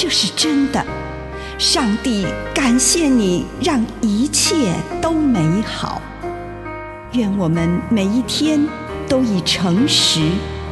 [0.00, 0.80] 这是真的。
[1.58, 6.00] 上帝感谢你，让一切都美好。
[7.14, 8.64] 愿我们每一天
[9.08, 10.20] 都以诚实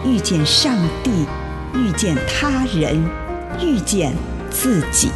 [0.05, 1.27] 遇见上帝，
[1.75, 3.05] 遇见他人，
[3.61, 4.15] 遇见
[4.49, 5.11] 自己。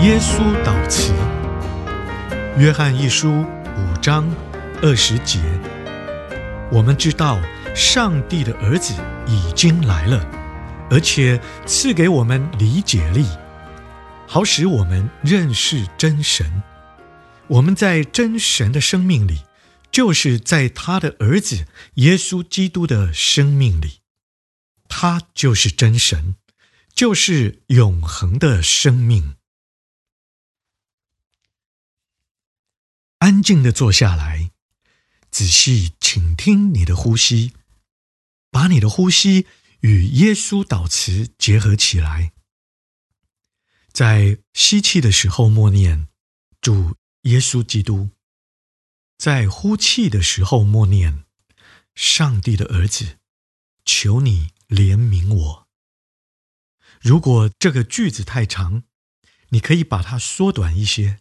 [0.00, 1.12] 耶稣祷词，
[2.58, 3.44] 约翰一书
[3.76, 4.28] 五章
[4.82, 5.38] 二十节。
[6.72, 7.38] 我们知道
[7.74, 8.94] 上帝的儿子
[9.26, 10.24] 已经来了，
[10.90, 13.26] 而且赐给我们理解力，
[14.28, 16.62] 好使我们认识真神。
[17.48, 19.42] 我们在真神的生命里，
[19.90, 24.00] 就是在他的儿子耶稣基督的生命里。
[24.88, 26.36] 他就是真神，
[26.94, 29.34] 就是永恒的生命。
[33.18, 34.52] 安静的坐下来，
[35.30, 37.52] 仔细倾听你的呼吸，
[38.54, 39.48] 把你的呼吸
[39.80, 42.32] 与耶稣祷词结合起来。
[43.92, 46.06] 在吸气的时候默念
[46.62, 48.10] “主耶稣基督”，
[49.18, 51.24] 在呼气的时候默念
[51.96, 53.18] “上帝的儿子，
[53.84, 55.68] 求你怜悯我”。
[57.02, 58.84] 如果这个句子太长，
[59.48, 61.18] 你可以把它缩短一些。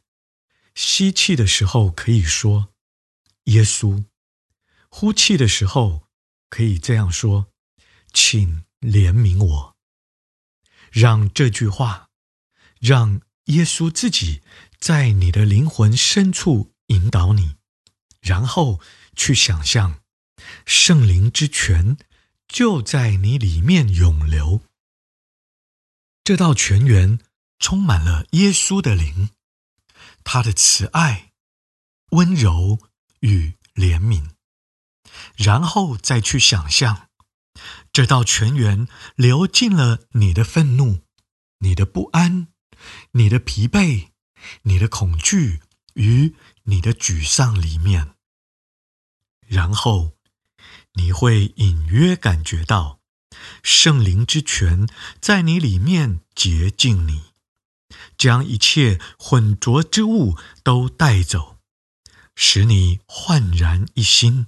[0.75, 2.69] 吸气的时候可以说
[3.45, 4.05] “耶稣”，
[4.89, 6.02] 呼气的时候
[6.53, 7.47] 可以这样说
[8.13, 9.75] ：“请怜悯我。”
[10.93, 12.09] 让这句话，
[12.79, 14.43] 让耶稣自己
[14.77, 17.55] 在你的灵魂深处引导你，
[18.21, 18.79] 然后
[19.15, 20.03] 去想象
[20.67, 21.97] 圣灵之泉
[22.47, 24.61] 就在你里面涌流。
[26.23, 27.17] 这道泉源
[27.57, 29.31] 充满了耶稣的灵。
[30.23, 31.31] 他的慈爱、
[32.11, 32.77] 温柔
[33.21, 34.29] 与怜悯，
[35.35, 37.09] 然后再去想象，
[37.91, 41.01] 这道泉源流进了你的愤怒、
[41.59, 42.47] 你的不安、
[43.11, 44.09] 你的疲惫、
[44.63, 45.61] 你的恐惧
[45.93, 48.15] 与你的沮丧里面，
[49.47, 50.13] 然后
[50.93, 52.99] 你会隐约感觉到
[53.61, 54.87] 圣灵之泉
[55.19, 57.33] 在你里面洁净你。
[58.17, 61.59] 将一切混浊之物都带走，
[62.35, 64.47] 使你焕然一新，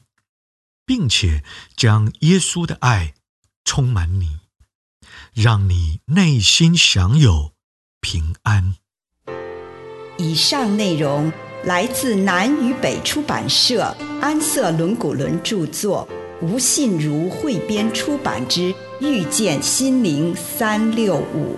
[0.86, 1.44] 并且
[1.76, 3.14] 将耶稣的爱
[3.64, 4.40] 充满你，
[5.34, 7.54] 让你内心享有
[8.00, 8.76] 平安。
[10.18, 11.32] 以上内容
[11.64, 16.08] 来自南与北出版社安瑟伦古伦著作，
[16.42, 21.58] 吴信如汇编出版之《遇见心灵三六五》。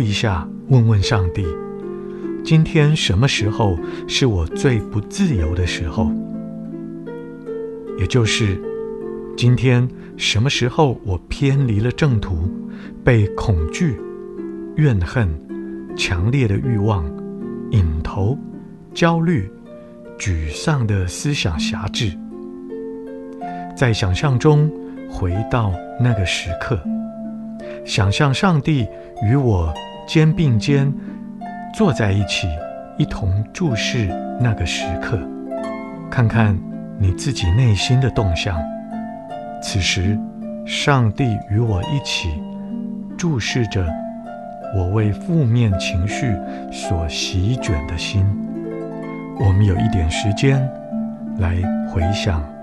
[0.00, 1.44] 一下，问问上帝：
[2.44, 6.10] 今天什么时候是我最不自由的时候？
[7.98, 8.60] 也就是
[9.36, 12.48] 今天什么时候我偏离了正途，
[13.04, 13.98] 被恐惧、
[14.76, 15.28] 怨恨、
[15.96, 17.04] 强烈的欲望、
[17.70, 18.38] 瘾头、
[18.94, 19.50] 焦虑、
[20.18, 22.12] 沮丧的思想辖制？
[23.76, 24.70] 在想象中
[25.10, 26.80] 回到那个时刻。
[27.84, 28.86] 想象上帝
[29.22, 29.72] 与我
[30.08, 30.90] 肩并肩
[31.74, 32.48] 坐在一起，
[32.96, 34.06] 一同注视
[34.40, 35.20] 那个时刻，
[36.10, 36.58] 看看
[36.98, 38.58] 你自己内心的动向。
[39.62, 40.18] 此时，
[40.64, 42.30] 上帝与我一起
[43.18, 43.86] 注视着
[44.74, 46.34] 我为负面情绪
[46.72, 48.24] 所席卷的心。
[49.38, 50.66] 我们有一点时间
[51.38, 51.54] 来
[51.90, 52.57] 回想。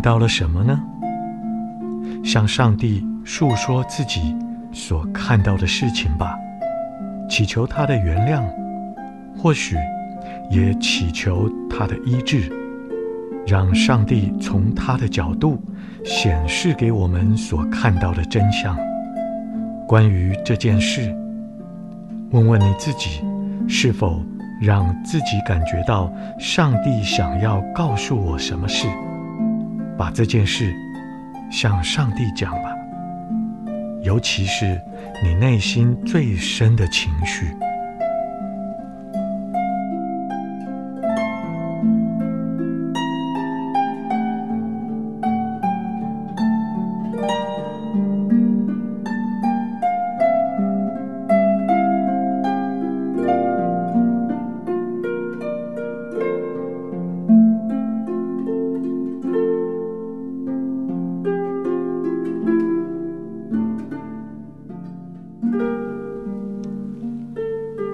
[0.00, 0.80] 到了什么呢？
[2.22, 4.36] 向上帝诉说自己
[4.72, 6.36] 所看到的事情吧，
[7.28, 8.42] 祈求他的原谅，
[9.38, 9.76] 或许
[10.50, 12.52] 也祈求他的医治，
[13.46, 15.62] 让上帝从他的角度
[16.04, 18.76] 显示给我们所看到的真相。
[19.88, 21.14] 关于这件事，
[22.30, 23.22] 问问你自己，
[23.66, 24.22] 是否
[24.60, 28.86] 让自己感觉到上帝想要告诉我什么事？
[30.00, 30.74] 把这件事
[31.52, 32.74] 向上帝讲吧，
[34.02, 34.80] 尤其是
[35.22, 37.54] 你内心最深的情绪。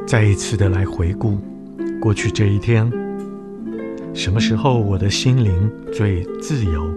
[0.07, 1.37] 再一次的来回顾
[2.01, 2.89] 过去这一天，
[4.15, 6.89] 什么时候我的心灵最自由？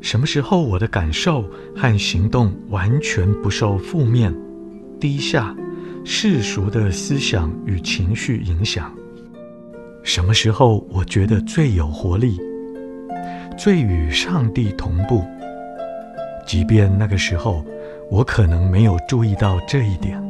[0.00, 4.32] 什么时候我的感受和行动完全不受负面、
[5.00, 5.52] 低下、
[6.04, 8.94] 世俗的思想与情绪影响？
[10.04, 12.38] 什么时候我觉得最有活力，
[13.58, 15.24] 最与上帝同步？
[16.46, 17.64] 即便那个时候，
[18.08, 20.22] 我可能没有注意到这一点。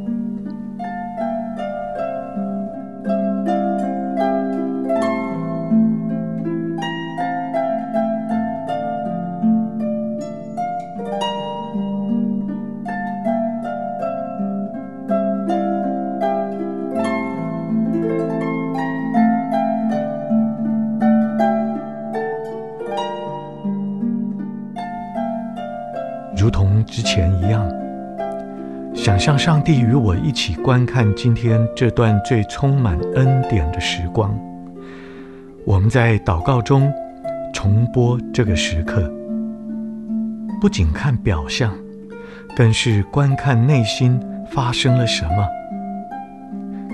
[26.44, 27.66] 如同之前一样，
[28.94, 34.38] 想象上帝与我一起观看今天这段最充满恩典的时光。
[35.64, 36.92] 我们在祷告中
[37.54, 39.10] 重播这个时刻，
[40.60, 41.72] 不仅看表象，
[42.54, 44.20] 更是观看内心
[44.50, 45.48] 发生了什么，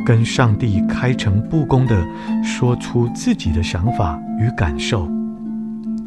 [0.06, 2.00] 跟上帝开诚布公地
[2.44, 5.08] 说出自己的想法与感受，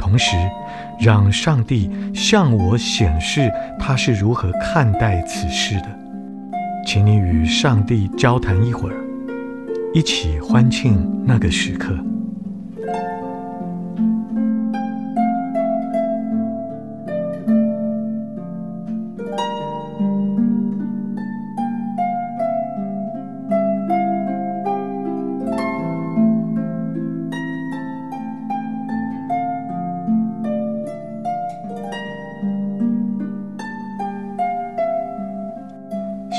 [0.03, 0.35] 同时
[0.99, 5.87] 让上帝向我显示他是如何看待此事的。
[6.85, 8.95] 请你与上帝交谈一会儿，
[9.93, 11.97] 一起欢庆那个时刻。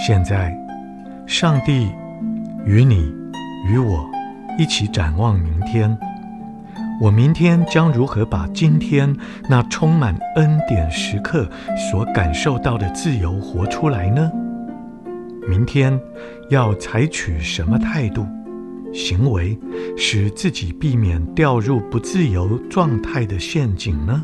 [0.06, 0.54] 现在，
[1.26, 1.88] 上帝
[2.66, 3.10] 与你
[3.66, 4.06] 与我
[4.58, 5.96] 一起展望明天。
[7.00, 9.16] 我明天将如何把今天
[9.48, 11.48] 那充满恩典时刻
[11.90, 14.30] 所感受到的自由活出来呢？
[15.48, 15.98] 明天
[16.50, 18.26] 要采取什么态度、
[18.92, 19.58] 行为，
[19.96, 24.22] 使自己避免掉入不自由状态的陷阱呢？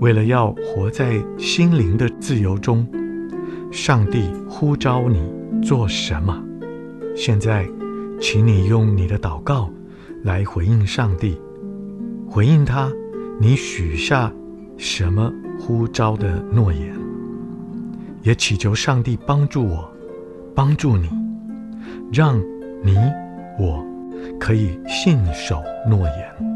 [0.00, 2.86] 为了要活在心灵的自由中，
[3.72, 5.22] 上帝呼召你
[5.62, 6.42] 做什么？
[7.14, 7.66] 现在，
[8.20, 9.70] 请你用你的祷告
[10.22, 11.40] 来回应上帝，
[12.28, 12.90] 回应他，
[13.40, 14.30] 你许下
[14.76, 16.94] 什么呼召的诺言？
[18.22, 19.90] 也祈求上帝帮助我，
[20.54, 21.08] 帮助你，
[22.12, 22.38] 让
[22.82, 22.96] 你
[23.58, 23.82] 我
[24.38, 26.55] 可以信守诺言。